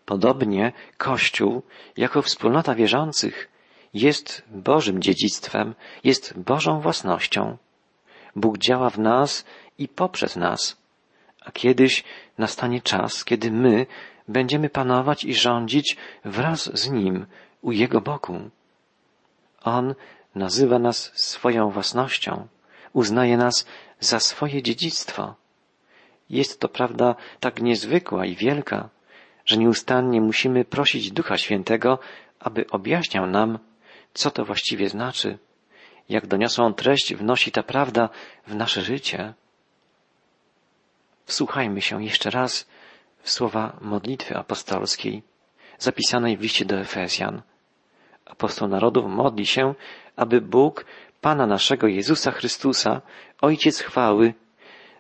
Podobnie 0.04 0.72
Kościół, 0.98 1.62
jako 1.96 2.22
wspólnota 2.22 2.74
wierzących, 2.74 3.48
jest 3.94 4.44
Bożym 4.50 5.02
dziedzictwem, 5.02 5.74
jest 6.04 6.38
Bożą 6.38 6.80
własnością. 6.80 7.56
Bóg 8.36 8.58
działa 8.58 8.90
w 8.90 8.98
nas 8.98 9.44
i 9.78 9.88
poprzez 9.88 10.36
nas, 10.36 10.76
a 11.44 11.52
kiedyś 11.52 12.04
nastanie 12.38 12.82
czas, 12.82 13.24
kiedy 13.24 13.50
my 13.50 13.86
będziemy 14.28 14.70
panować 14.70 15.24
i 15.24 15.34
rządzić 15.34 15.96
wraz 16.24 16.78
z 16.78 16.90
Nim 16.90 17.26
u 17.62 17.72
Jego 17.72 18.00
boku. 18.00 18.50
On 19.62 19.94
nazywa 20.34 20.78
nas 20.78 21.12
swoją 21.14 21.70
własnością, 21.70 22.48
uznaje 22.92 23.36
nas 23.36 23.66
za 24.00 24.20
swoje 24.20 24.62
dziedzictwo. 24.62 25.34
Jest 26.30 26.60
to 26.60 26.68
prawda 26.68 27.14
tak 27.40 27.62
niezwykła 27.62 28.26
i 28.26 28.36
wielka, 28.36 28.88
że 29.46 29.56
nieustannie 29.56 30.20
musimy 30.20 30.64
prosić 30.64 31.10
Ducha 31.10 31.38
Świętego, 31.38 31.98
aby 32.40 32.66
objaśniał 32.70 33.26
nam, 33.26 33.58
co 34.14 34.30
to 34.30 34.44
właściwie 34.44 34.88
znaczy, 34.88 35.38
jak 36.08 36.26
doniosłą 36.26 36.74
treść 36.74 37.14
wnosi 37.14 37.52
ta 37.52 37.62
prawda 37.62 38.08
w 38.46 38.54
nasze 38.54 38.82
życie. 38.82 39.34
Wsłuchajmy 41.24 41.82
się 41.82 42.04
jeszcze 42.04 42.30
raz 42.30 42.66
w 43.22 43.30
słowa 43.30 43.76
modlitwy 43.80 44.36
apostolskiej, 44.36 45.22
zapisanej 45.78 46.36
w 46.36 46.40
liście 46.40 46.64
do 46.64 46.76
Efezjan. 46.80 47.42
Apostoł 48.26 48.68
narodów 48.68 49.06
modli 49.06 49.46
się, 49.46 49.74
aby 50.16 50.40
Bóg, 50.40 50.84
Pana 51.20 51.46
naszego 51.46 51.86
Jezusa 51.86 52.30
Chrystusa, 52.30 53.00
Ojciec 53.40 53.80
chwały, 53.80 54.34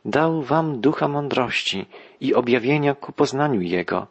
dał 0.04 0.42
wam 0.42 0.80
ducha 0.80 1.08
mądrości 1.08 1.86
i 2.20 2.34
objawienia 2.34 2.94
ku 2.94 3.12
poznaniu 3.12 3.60
Jego 3.60 4.06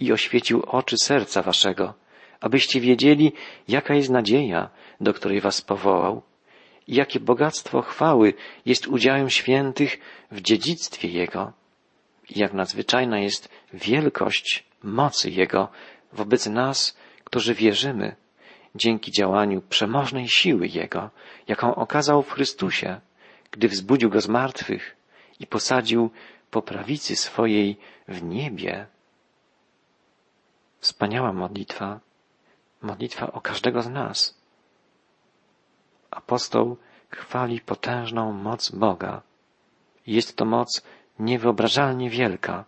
i 0.00 0.12
oświecił 0.12 0.62
oczy 0.66 0.96
serca 0.98 1.42
waszego, 1.42 1.94
abyście 2.40 2.80
wiedzieli, 2.80 3.32
jaka 3.68 3.94
jest 3.94 4.10
nadzieja, 4.10 4.70
do 5.00 5.14
której 5.14 5.40
was 5.40 5.60
powołał, 5.60 6.22
i 6.86 6.94
jakie 6.94 7.20
bogactwo 7.20 7.82
chwały 7.82 8.34
jest 8.66 8.86
udziałem 8.86 9.30
świętych 9.30 9.98
w 10.30 10.40
dziedzictwie 10.40 11.08
Jego, 11.08 11.52
i 12.30 12.38
jak 12.38 12.52
nadzwyczajna 12.52 13.18
jest 13.18 13.48
wielkość 13.72 14.64
mocy 14.82 15.30
Jego 15.30 15.68
wobec 16.12 16.46
nas, 16.46 16.96
którzy 17.24 17.54
wierzymy, 17.54 18.16
dzięki 18.74 19.12
działaniu 19.12 19.62
przemożnej 19.62 20.28
siły 20.28 20.68
Jego, 20.68 21.10
jaką 21.48 21.74
okazał 21.74 22.22
w 22.22 22.30
Chrystusie, 22.30 23.00
gdy 23.50 23.68
wzbudził 23.68 24.10
Go 24.10 24.20
z 24.20 24.28
martwych 24.28 24.96
i 25.40 25.46
posadził 25.46 26.10
po 26.50 26.62
prawicy 26.62 27.16
swojej 27.16 27.76
w 28.08 28.22
niebie. 28.22 28.86
Wspaniała 30.78 31.32
modlitwa, 31.32 32.00
modlitwa 32.82 33.32
o 33.32 33.40
każdego 33.40 33.82
z 33.82 33.88
nas. 33.88 34.38
Apostoł 36.10 36.76
chwali 37.10 37.60
potężną 37.60 38.32
moc 38.32 38.70
Boga. 38.70 39.22
Jest 40.06 40.36
to 40.36 40.44
moc 40.44 40.82
niewyobrażalnie 41.18 42.10
wielka, 42.10 42.64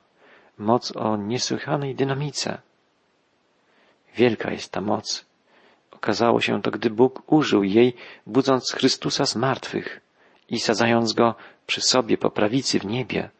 moc 0.58 0.96
o 0.96 1.16
niesłychanej 1.16 1.94
dynamice. 1.94 2.58
Wielka 4.14 4.50
jest 4.50 4.72
ta 4.72 4.80
moc. 4.80 5.26
Okazało 5.96 6.40
się 6.40 6.62
to, 6.62 6.70
gdy 6.70 6.90
Bóg 6.90 7.32
użył 7.32 7.62
jej, 7.64 7.94
budząc 8.26 8.72
Chrystusa 8.72 9.26
z 9.26 9.36
martwych 9.36 10.00
i 10.48 10.60
sadzając 10.60 11.12
go 11.12 11.34
przy 11.66 11.80
sobie 11.80 12.18
po 12.18 12.30
prawicy 12.30 12.78
w 12.78 12.84
niebie. 12.84 13.30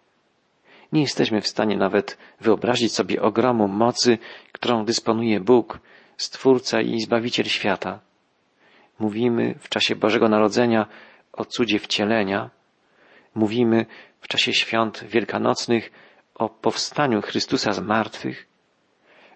Nie 0.93 1.01
jesteśmy 1.01 1.41
w 1.41 1.49
stanie 1.49 1.77
nawet 1.77 2.19
wyobrazić 2.41 2.93
sobie 2.93 3.23
ogromu 3.23 3.69
mocy, 3.69 4.19
którą 4.53 4.85
dysponuje 4.85 5.41
Bóg, 5.41 5.79
Stwórca 6.17 6.81
i 6.81 7.01
Zbawiciel 7.01 7.47
świata. 7.47 8.01
Mówimy 8.99 9.55
w 9.59 9.69
czasie 9.69 9.97
Bożego 9.97 10.29
Narodzenia 10.29 10.87
o 11.33 11.45
cudzie 11.45 11.79
wcielenia. 11.79 12.51
Mówimy 13.35 13.87
w 14.21 14.29
czasie 14.29 14.53
świąt 14.53 15.05
wielkanocnych 15.05 15.91
o 16.35 16.49
powstaniu 16.49 17.23
Chrystusa 17.23 17.73
z 17.73 17.81
martwych. 17.81 18.47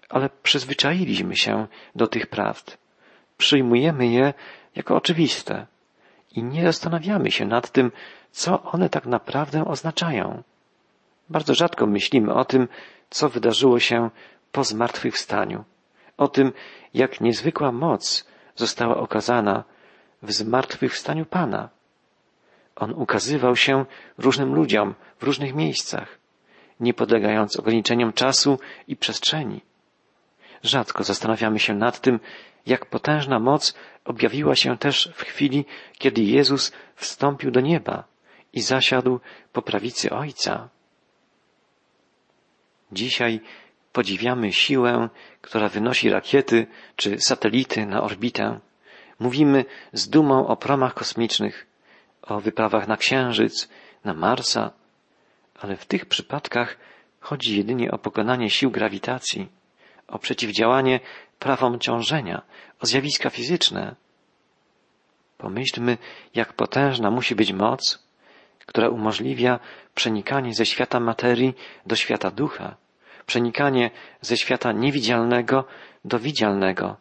Ale 0.09 0.29
przyzwyczailiśmy 0.43 1.35
się 1.35 1.67
do 1.95 2.07
tych 2.07 2.27
prawd. 2.27 2.80
Przyjmujemy 3.41 4.07
je 4.07 4.33
jako 4.75 4.95
oczywiste 4.95 5.67
i 6.35 6.43
nie 6.43 6.63
zastanawiamy 6.63 7.31
się 7.31 7.45
nad 7.45 7.71
tym, 7.71 7.91
co 8.31 8.63
one 8.63 8.89
tak 8.89 9.05
naprawdę 9.05 9.65
oznaczają. 9.65 10.43
Bardzo 11.29 11.53
rzadko 11.55 11.87
myślimy 11.87 12.33
o 12.33 12.45
tym, 12.45 12.67
co 13.09 13.29
wydarzyło 13.29 13.79
się 13.79 14.09
po 14.51 14.63
zmartwychwstaniu, 14.63 15.63
o 16.17 16.27
tym, 16.27 16.53
jak 16.93 17.21
niezwykła 17.21 17.71
moc 17.71 18.27
została 18.55 18.97
okazana 18.97 19.63
w 20.21 20.31
zmartwychwstaniu 20.31 21.25
Pana. 21.25 21.69
On 22.75 22.93
ukazywał 22.93 23.55
się 23.55 23.85
różnym 24.17 24.55
ludziom 24.55 24.95
w 25.19 25.23
różnych 25.23 25.55
miejscach, 25.55 26.17
nie 26.79 26.93
podlegając 26.93 27.59
ograniczeniom 27.59 28.13
czasu 28.13 28.59
i 28.87 28.95
przestrzeni. 28.95 29.61
Rzadko 30.63 31.03
zastanawiamy 31.03 31.59
się 31.59 31.73
nad 31.73 32.01
tym, 32.01 32.19
jak 32.65 32.85
potężna 32.85 33.39
moc 33.39 33.73
objawiła 34.05 34.55
się 34.55 34.77
też 34.77 35.09
w 35.13 35.21
chwili, 35.21 35.65
kiedy 35.97 36.21
Jezus 36.21 36.71
wstąpił 36.95 37.51
do 37.51 37.61
nieba 37.61 38.03
i 38.53 38.61
zasiadł 38.61 39.19
po 39.53 39.61
prawicy 39.61 40.09
Ojca. 40.09 40.69
Dzisiaj 42.91 43.41
podziwiamy 43.91 44.53
siłę, 44.53 45.09
która 45.41 45.69
wynosi 45.69 46.09
rakiety 46.09 46.67
czy 46.95 47.19
satelity 47.19 47.85
na 47.85 48.03
orbitę. 48.03 48.59
Mówimy 49.19 49.65
z 49.93 50.09
dumą 50.09 50.47
o 50.47 50.57
promach 50.57 50.93
kosmicznych, 50.93 51.67
o 52.21 52.39
wyprawach 52.39 52.87
na 52.87 52.97
Księżyc, 52.97 53.69
na 54.05 54.13
Marsa, 54.13 54.71
ale 55.59 55.75
w 55.75 55.85
tych 55.85 56.05
przypadkach 56.05 56.77
chodzi 57.19 57.57
jedynie 57.57 57.91
o 57.91 57.97
pokonanie 57.97 58.49
sił 58.49 58.71
grawitacji, 58.71 59.49
o 60.11 60.19
przeciwdziałanie 60.19 60.99
prawom 61.39 61.79
ciążenia, 61.79 62.41
o 62.79 62.85
zjawiska 62.85 63.29
fizyczne. 63.29 63.95
Pomyślmy, 65.37 65.97
jak 66.35 66.53
potężna 66.53 67.11
musi 67.11 67.35
być 67.35 67.53
moc, 67.53 68.03
która 68.65 68.89
umożliwia 68.89 69.59
przenikanie 69.95 70.53
ze 70.53 70.65
świata 70.65 70.99
materii 70.99 71.53
do 71.85 71.95
świata 71.95 72.31
ducha, 72.31 72.75
przenikanie 73.25 73.91
ze 74.21 74.37
świata 74.37 74.71
niewidzialnego 74.71 75.65
do 76.05 76.19
widzialnego, 76.19 76.97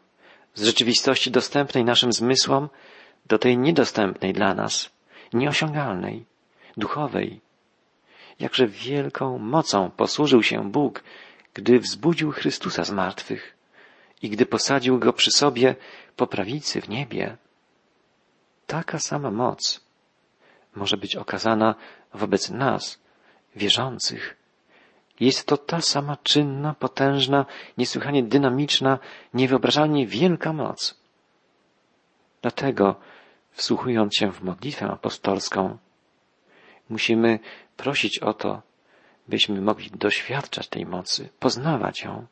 z 0.55 0.65
rzeczywistości 0.65 1.31
dostępnej 1.31 1.85
naszym 1.85 2.13
zmysłom 2.13 2.69
do 3.27 3.39
tej 3.39 3.59
niedostępnej 3.59 4.33
dla 4.33 4.55
nas, 4.55 4.91
nieosiągalnej, 5.33 6.25
duchowej. 6.77 7.41
Jakże 8.41 8.67
wielką 8.67 9.39
mocą 9.39 9.91
posłużył 9.91 10.43
się 10.43 10.71
Bóg, 10.71 11.03
gdy 11.55 11.79
wzbudził 11.79 12.31
Chrystusa 12.31 12.85
z 12.85 12.91
martwych 12.91 13.57
i 14.23 14.31
gdy 14.31 14.47
posadził 14.47 14.99
go 14.99 15.13
przy 15.13 15.31
sobie 15.31 15.77
po 16.17 16.27
prawicy 16.27 16.81
w 16.81 16.89
niebie. 16.89 17.37
Taka 18.67 18.99
sama 18.99 19.31
moc 19.31 19.81
może 20.77 20.97
być 20.97 21.17
okazana 21.17 21.75
wobec 22.15 22.51
nas, 22.51 22.99
wierzących. 23.57 24.37
Jest 25.21 25.47
to 25.47 25.57
ta 25.57 25.81
sama 25.81 26.17
czynna, 26.23 26.75
potężna, 26.75 27.47
niesłychanie 27.79 28.23
dynamiczna, 28.23 28.99
niewyobrażalnie 29.35 30.07
wielka 30.07 30.53
moc. 30.53 31.01
Dlatego, 32.43 33.01
wsłuchując 33.53 34.17
się 34.17 34.33
w 34.33 34.43
modlitwę 34.43 34.87
apostolską, 34.87 35.79
musimy 36.89 37.39
prosić 37.77 38.19
o 38.19 38.35
to, 38.35 38.63
byśmy 39.31 39.61
mogli 39.61 39.91
doświadczać 39.91 40.69
tej 40.69 40.87
mocy, 40.87 41.29
poznawać 41.39 42.03
ją. 42.03 42.27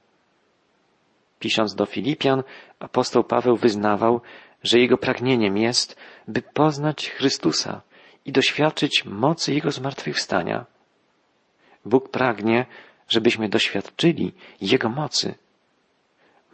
Pisząc 1.38 1.74
do 1.74 1.86
Filipian, 1.86 2.42
apostoł 2.80 3.24
Paweł 3.24 3.56
wyznawał, 3.56 4.20
że 4.62 4.78
jego 4.78 4.98
pragnieniem 4.98 5.56
jest, 5.56 5.96
by 6.28 6.42
poznać 6.42 7.10
Chrystusa 7.10 7.80
i 8.24 8.32
doświadczyć 8.32 9.04
mocy 9.04 9.54
Jego 9.54 9.70
zmartwychwstania. 9.70 10.66
Bóg 11.84 12.10
pragnie, 12.10 12.66
żebyśmy 13.08 13.48
doświadczyli 13.48 14.32
Jego 14.60 14.88
mocy. 14.88 15.34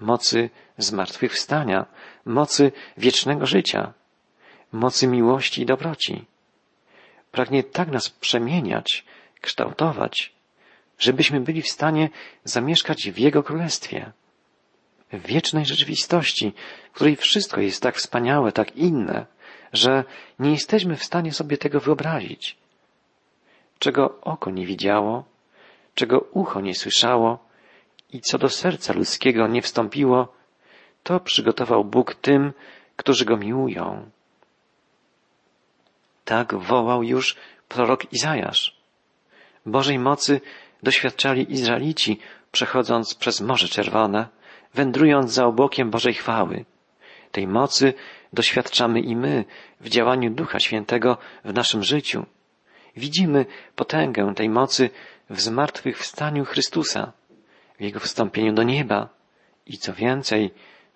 Mocy 0.00 0.50
zmartwychwstania, 0.78 1.87
mocy 2.24 2.72
wiecznego 2.96 3.46
życia, 3.46 3.92
mocy 4.72 5.07
miłości 5.07 5.62
i 5.62 5.66
dobroci. 5.66 6.24
Pragnie 7.33 7.62
tak 7.62 7.88
nas 7.88 8.11
przemieniać, 8.11 9.04
kształtować, 9.40 10.34
żebyśmy 10.98 11.40
byli 11.40 11.62
w 11.62 11.68
stanie 11.68 12.09
zamieszkać 12.44 13.11
w 13.11 13.18
Jego 13.18 13.42
Królestwie. 13.42 14.12
w 15.12 15.26
wiecznej 15.26 15.66
rzeczywistości, 15.66 16.52
w 16.90 16.94
której 16.94 17.16
wszystko 17.16 17.61
jest 17.61 17.83
tak 17.83 17.96
wspaniałe, 17.96 18.52
tak 18.52 18.76
inne, 18.76 19.26
że 19.72 20.04
nie 20.38 20.50
jesteśmy 20.50 20.96
w 20.96 21.04
stanie 21.04 21.33
sobie 21.33 21.57
tego 21.59 21.80
wyobrazić. 21.80 22.57
Czego 23.78 24.20
oko 24.20 24.50
nie 24.50 24.66
widziało, 24.66 25.24
czego 25.94 26.18
ucho 26.18 26.61
nie 26.61 26.74
słyszało 26.74 27.38
i 28.12 28.20
co 28.20 28.38
do 28.38 28.48
serca 28.48 28.92
ludzkiego 28.92 29.46
nie 29.46 29.62
wstąpiło, 29.62 30.35
to 31.02 31.20
przygotował 31.20 31.85
Bóg 31.85 32.14
tym, 32.14 32.52
którzy 32.96 33.24
go 33.24 33.37
miłują. 33.37 34.11
Tak 36.24 36.54
wołał 36.54 37.02
już 37.02 37.37
prorok 37.68 38.12
Izajasz. 38.12 38.76
Bożej 39.66 39.98
mocy 39.98 40.40
doświadczali 40.85 41.53
Izraelici, 41.53 42.18
przechodząc 42.53 43.14
przez 43.14 43.40
Morze 43.40 43.68
Czerwone, 43.68 44.29
wędrując 44.75 45.33
za 45.33 45.47
obłokiem 45.47 45.90
Bożej 45.90 46.14
chwały. 46.14 46.64
Tej 47.33 47.47
mocy 47.47 47.94
doświadczamy 48.33 49.01
i 49.01 49.16
my 49.16 49.44
w 49.81 49.88
działaniu 49.88 50.31
Ducha 50.31 50.61
Świętego 50.61 51.18
w 51.44 51.55
naszym 51.55 51.83
życiu. 51.83 52.27
Widzimy 52.97 53.47
potęgę 53.77 54.35
tej 54.35 54.49
mocy 54.49 54.90
w 55.31 55.40
zmartwychwstaniu 55.40 56.44
Chrystusa, 56.44 57.12
w 57.79 57.83
Jego 57.83 58.01
wstąpieniu 58.01 58.53
do 58.53 58.62
nieba. 58.62 59.09
I 59.66 59.79
co 59.79 59.92
więcej, 59.92 60.51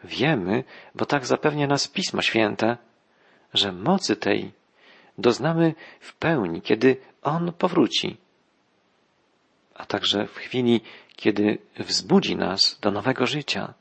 wiemy, 0.05 0.65
bo 0.95 1.07
tak 1.07 1.27
zapewnia 1.27 1.67
nas 1.67 1.89
Pismo 1.89 2.23
Święte, 2.23 2.77
że 3.55 3.73
mocy 3.73 4.17
tej 4.17 4.53
doznamy 5.19 5.75
w 6.01 6.17
pełni, 6.17 6.63
kiedy 6.63 6.97
On 7.23 7.53
powróci, 7.53 8.17
a 9.79 9.87
także 9.87 10.27
w 10.27 10.37
chwili, 10.37 10.81
kiedy 11.17 11.59
wzbudzi 11.79 12.37
nas 12.37 12.79
do 12.81 12.91
nowego 12.91 13.27
życia. 13.27 13.75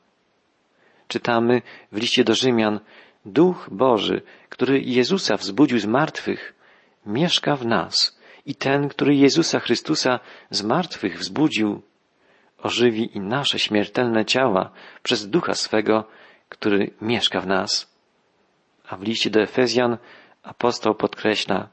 Czytamy 1.07 1.61
w 1.91 1.97
liście 1.97 2.23
do 2.23 2.35
Rzymian, 2.35 2.79
Duch 3.25 3.69
Boży, 3.71 4.21
który 4.49 4.81
Jezusa 4.81 5.37
wzbudził 5.37 5.79
z 5.79 5.85
martwych, 5.85 6.55
mieszka 7.05 7.55
w 7.55 7.65
nas 7.65 8.19
i 8.45 8.55
ten, 8.55 8.89
który 8.89 9.15
Jezusa 9.15 9.59
Chrystusa 9.59 10.19
z 10.49 10.61
martwych 10.63 11.19
wzbudził, 11.19 11.81
ożywi 12.57 13.17
i 13.17 13.19
nasze 13.19 13.59
śmiertelne 13.59 14.25
ciała 14.25 14.71
przez 15.03 15.29
Ducha 15.29 15.53
swego, 15.53 16.05
który 16.49 16.91
mieszka 17.01 17.41
w 17.41 17.47
nas. 17.47 17.93
A 18.89 18.97
w 18.97 19.03
liście 19.03 19.29
do 19.29 19.41
Efezjan 19.41 19.97
apostoł 20.43 20.95
podkreśla, 20.95 21.69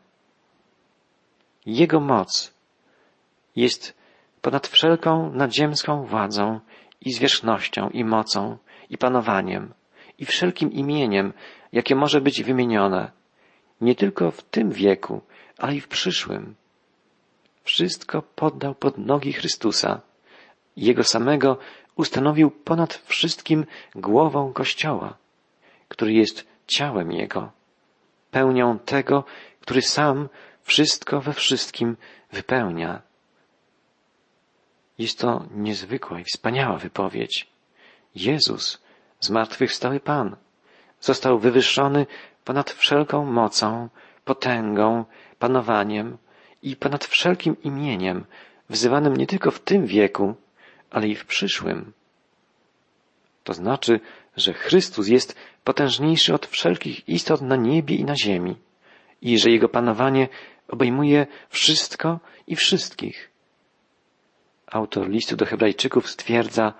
Jego 1.67 2.01
moc 2.01 2.55
jest 3.57 4.04
ponad 4.45 4.69
wszelką 4.69 5.33
nadziemską 5.33 6.07
władzą 6.07 6.61
i 7.01 7.13
zwierzchnością 7.13 7.91
i 7.91 8.05
mocą 8.05 8.59
i 8.91 8.99
panowaniem 8.99 9.75
i 10.19 10.25
wszelkim 10.25 10.73
imieniem, 10.73 11.33
jakie 11.73 11.95
może 11.95 12.21
być 12.21 12.43
wymienione, 12.43 13.11
nie 13.81 13.95
tylko 13.95 14.31
w 14.31 14.43
tym 14.43 14.71
wieku, 14.71 15.21
ale 15.59 15.75
i 15.75 15.81
w 15.81 15.89
przyszłym. 15.89 16.55
Wszystko 17.63 18.23
poddał 18.23 18.75
pod 18.75 18.99
nogi 18.99 19.33
Chrystusa. 19.33 20.01
Jego 20.77 21.05
samego 21.05 21.59
ustanowił 21.97 22.51
ponad 22.51 22.95
wszystkim 22.95 23.67
głową 23.95 24.53
Kościoła, 24.53 25.17
który 25.89 26.13
jest 26.13 26.47
ciałem 26.67 27.13
Jego, 27.13 27.53
pełnią 28.31 28.79
tego, 28.79 29.25
który 29.61 29.83
sam 29.83 30.29
wszystko 30.63 31.21
we 31.21 31.33
wszystkim 31.33 31.97
wypełnia. 32.33 33.14
Jest 34.99 35.19
to 35.19 35.47
niezwykła 35.51 36.21
i 36.21 36.25
wspaniała 36.25 36.79
wypowiedź. 36.79 37.47
Jezus, 38.15 38.83
zmartwychwstały 39.21 40.01
Pan, 40.01 40.37
został 41.01 41.39
wywyższony 41.39 42.07
ponad 42.45 42.71
wszelką 42.71 43.25
mocą, 43.25 43.89
potęgą, 44.25 45.05
panowaniem 45.39 46.19
i 46.63 46.77
ponad 46.77 47.05
wszelkim 47.05 47.63
imieniem, 47.63 48.25
wzywanym 48.71 49.17
nie 49.17 49.27
tylko 49.27 49.51
w 49.51 49.61
tym 49.61 49.87
wieku, 49.87 50.35
ale 50.91 51.09
i 51.09 51.15
w 51.15 51.27
przyszłym. 51.27 51.93
To 53.45 53.55
znaczy, 53.55 54.01
że 54.37 54.53
Chrystus 54.53 55.09
jest 55.09 55.37
potężniejszy 55.65 56.35
od 56.35 56.47
wszelkich 56.47 57.09
istot 57.09 57.41
na 57.41 57.57
niebie 57.57 57.97
i 57.97 58.05
na 58.05 58.17
ziemi 58.17 58.57
i 59.23 59.39
że 59.39 59.51
Jego 59.51 59.69
panowanie 59.69 60.29
obejmuje 60.69 61.27
wszystko 61.49 62.21
i 62.47 62.57
wszystkich. 62.57 63.34
Autor 64.75 65.09
listu 65.09 65.37
do 65.37 65.47
Hebrajczyków 65.47 66.11
stwierdza, 66.11 66.73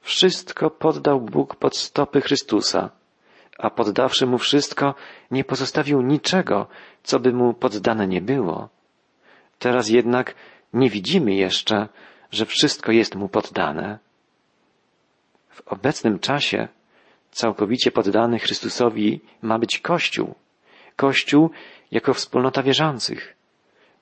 wszystko 0.00 0.70
poddał 0.70 1.20
Bóg 1.20 1.56
pod 1.56 1.76
stopy 1.76 2.20
Chrystusa, 2.20 2.90
a 3.58 3.70
poddawszy 3.70 4.26
mu 4.26 4.38
wszystko, 4.38 4.94
nie 5.30 5.44
pozostawił 5.44 6.02
niczego, 6.02 6.66
co 7.02 7.20
by 7.20 7.32
mu 7.32 7.54
poddane 7.54 8.06
nie 8.06 8.20
było. 8.20 8.68
Teraz 9.58 9.88
jednak 9.88 10.34
nie 10.72 10.90
widzimy 10.90 11.34
jeszcze, 11.34 11.88
że 12.30 12.46
wszystko 12.46 12.92
jest 12.92 13.14
mu 13.14 13.28
poddane. 13.28 13.98
W 15.50 15.68
obecnym 15.68 16.18
czasie 16.18 16.68
całkowicie 17.30 17.90
poddany 17.90 18.38
Chrystusowi 18.38 19.20
ma 19.42 19.58
być 19.58 19.78
Kościół. 19.78 20.34
Kościół 20.96 21.50
jako 21.90 22.14
wspólnota 22.14 22.62
wierzących. 22.62 23.36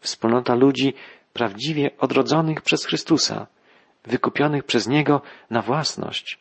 Wspólnota 0.00 0.54
ludzi 0.54 0.94
prawdziwie 1.36 1.90
odrodzonych 1.98 2.62
przez 2.62 2.84
Chrystusa, 2.84 3.46
wykupionych 4.04 4.64
przez 4.64 4.88
Niego 4.88 5.22
na 5.50 5.62
własność. 5.62 6.38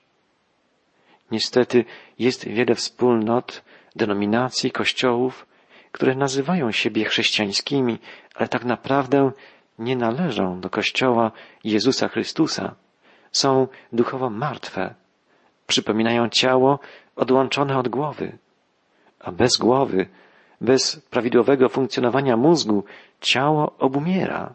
Niestety 1.31 1.85
jest 2.19 2.47
wiele 2.47 2.75
wspólnot, 2.75 3.63
denominacji, 3.95 4.71
kościołów, 4.71 5.45
które 5.91 6.15
nazywają 6.15 6.71
siebie 6.71 7.05
chrześcijańskimi, 7.05 7.99
ale 8.35 8.47
tak 8.47 8.65
naprawdę 8.65 9.31
nie 9.79 9.95
należą 9.95 10.61
do 10.61 10.69
Kościoła 10.69 11.31
Jezusa 11.63 12.07
Chrystusa. 12.07 12.75
Są 13.31 13.67
duchowo 13.93 14.29
martwe. 14.29 14.95
Przypominają 15.67 16.29
ciało 16.29 16.79
odłączone 17.15 17.77
od 17.77 17.87
głowy. 17.87 18.37
A 19.19 19.31
bez 19.31 19.57
głowy, 19.57 20.07
bez 20.61 20.99
prawidłowego 21.09 21.69
funkcjonowania 21.69 22.37
mózgu, 22.37 22.83
ciało 23.21 23.75
obumiera. 23.79 24.53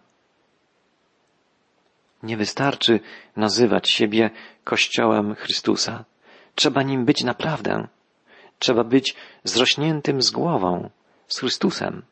Nie 2.22 2.36
wystarczy 2.36 3.00
nazywać 3.36 3.88
siebie 3.88 4.30
Kościołem 4.64 5.34
Chrystusa. 5.34 6.04
Trzeba 6.54 6.82
nim 6.82 7.04
być 7.04 7.24
naprawdę. 7.24 7.88
Trzeba 8.58 8.84
być 8.84 9.16
zrośniętym 9.44 10.22
z 10.22 10.30
głową, 10.30 10.90
z 11.28 11.38
Chrystusem. 11.38 12.02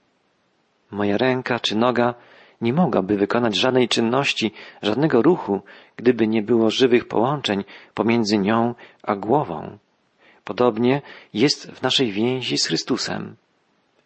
Moja 0.90 1.18
ręka 1.18 1.61
czy 1.61 1.77
noga 1.77 2.14
nie 2.61 2.73
mogłaby 2.73 3.16
wykonać 3.16 3.57
żadnej 3.57 3.88
czynności, 3.88 4.53
żadnego 4.83 5.23
ruchu, 5.23 5.61
gdyby 5.97 6.29
nie 6.29 6.42
było 6.42 6.71
żywych 6.71 7.09
połączeń 7.09 7.64
pomiędzy 7.94 8.38
nią 8.38 8.75
a 9.03 9.16
głową. 9.16 9.79
Podobnie 10.44 11.03
jest 11.35 11.71
w 11.71 11.83
naszej 11.83 12.12
więzi 12.12 12.59
z 12.59 12.66
Chrystusem. 12.66 13.37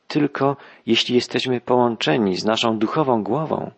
Tylko 0.09 0.57
jeśli 0.87 1.15
jesteśmy 1.15 1.61
połączeni 1.61 2.37
z 2.37 2.45
naszą 2.45 2.79
duchową 2.79 3.23
głową, 3.23 3.71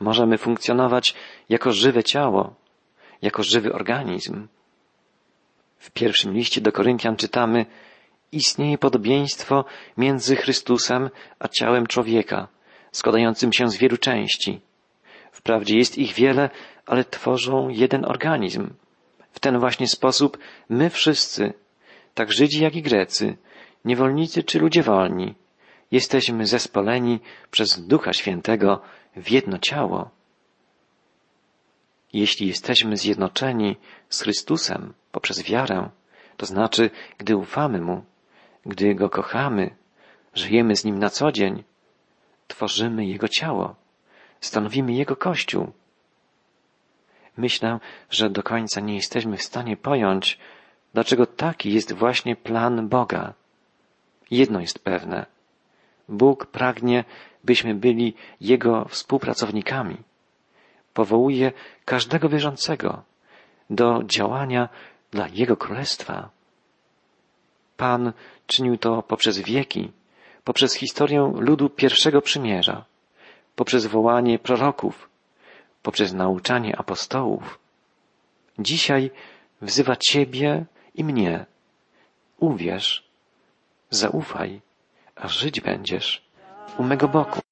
możemy 0.00 0.38
funkcjonować 0.38 1.14
jako 1.48 1.72
żywe 1.72 2.04
ciało, 2.04 2.54
jako 3.22 3.42
żywy 3.42 3.72
organizm. 3.72 4.48
W 5.78 5.90
pierwszym 5.90 6.34
liście 6.34 6.60
do 6.60 6.72
Koryntian 6.72 7.16
czytamy, 7.16 7.66
istnieje 8.32 8.78
podobieństwo 8.78 9.64
między 9.96 10.36
Chrystusem 10.36 11.10
a 11.38 11.48
ciałem 11.48 11.86
człowieka, 11.86 12.48
składającym 12.92 13.52
się 13.52 13.68
z 13.68 13.76
wielu 13.76 13.96
części. 13.96 14.60
Wprawdzie 15.32 15.76
jest 15.76 15.98
ich 15.98 16.12
wiele, 16.14 16.50
ale 16.86 17.04
tworzą 17.04 17.68
jeden 17.68 18.04
organizm. 18.04 18.70
W 19.32 19.40
ten 19.40 19.58
właśnie 19.58 19.88
sposób 19.88 20.38
my 20.68 20.90
wszyscy, 20.90 21.52
tak 22.14 22.32
Żydzi 22.32 22.62
jak 22.62 22.76
i 22.76 22.82
Grecy, 22.82 23.36
niewolnicy 23.84 24.42
czy 24.42 24.58
ludzie 24.58 24.82
wolni, 24.82 25.34
jesteśmy 25.90 26.46
zespoleni 26.46 27.20
przez 27.50 27.86
Ducha 27.86 28.12
Świętego 28.12 28.80
w 29.16 29.30
jedno 29.30 29.58
ciało. 29.58 30.10
Jeśli 32.12 32.46
jesteśmy 32.48 32.96
zjednoczeni 32.96 33.76
z 34.08 34.22
Chrystusem 34.22 34.94
poprzez 35.12 35.42
wiarę, 35.42 35.90
to 36.36 36.46
znaczy, 36.46 36.90
gdy 37.18 37.36
ufamy 37.36 37.80
Mu, 37.80 38.04
gdy 38.66 38.94
Go 38.94 39.10
kochamy, 39.10 39.76
żyjemy 40.34 40.76
z 40.76 40.84
Nim 40.84 40.98
na 40.98 41.10
co 41.10 41.32
dzień, 41.32 41.64
tworzymy 42.48 43.06
Jego 43.06 43.28
ciało, 43.28 43.74
stanowimy 44.40 44.92
Jego 44.92 45.16
Kościół. 45.16 45.72
Myślę, 47.36 47.80
że 48.10 48.30
do 48.30 48.42
końca 48.42 48.80
nie 48.80 48.94
jesteśmy 48.94 49.36
w 49.36 49.42
stanie 49.42 49.76
pojąć, 49.76 50.38
dlaczego 50.94 51.26
taki 51.26 51.72
jest 51.72 51.92
właśnie 51.92 52.36
plan 52.36 52.88
Boga. 52.88 53.34
Jedno 54.30 54.60
jest 54.60 54.78
pewne. 54.78 55.26
Bóg 56.08 56.46
pragnie, 56.46 57.04
byśmy 57.44 57.74
byli 57.74 58.14
Jego 58.40 58.84
współpracownikami. 58.84 59.96
Powołuje 60.94 61.52
każdego 61.84 62.28
wierzącego 62.28 63.02
do 63.70 64.02
działania 64.04 64.68
dla 65.10 65.28
Jego 65.28 65.56
Królestwa. 65.56 66.30
Pan 67.76 68.12
czynił 68.46 68.78
to 68.78 69.02
poprzez 69.02 69.38
wieki, 69.38 69.92
poprzez 70.44 70.74
historię 70.74 71.32
ludu 71.36 71.70
pierwszego 71.70 72.22
przymierza, 72.22 72.84
poprzez 73.56 73.86
wołanie 73.86 74.38
proroków, 74.38 75.08
poprzez 75.82 76.12
nauczanie 76.12 76.76
apostołów. 76.76 77.58
Dzisiaj 78.58 79.10
wzywa 79.62 79.96
Ciebie 79.96 80.64
i 80.94 81.04
mnie. 81.04 81.46
Uwierz, 82.38 83.04
zaufaj, 83.90 84.60
a 85.16 85.28
żyć 85.28 85.60
będziesz 85.60 86.23
u 86.78 86.82
mego 86.82 87.08
boku. 87.08 87.44